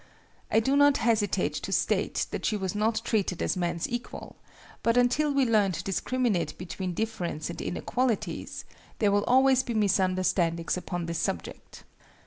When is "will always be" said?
9.11-9.75